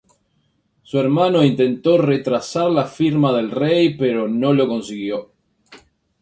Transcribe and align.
Su 0.81 0.97
hermano 0.99 1.43
intentó 1.43 1.99
retrasar 1.99 2.71
la 2.71 2.85
firma 2.85 3.31
del 3.33 3.51
rey 3.51 3.95
pero 3.95 4.27
no 4.27 4.51
lo 4.51 4.67
consiguió. 4.67 5.31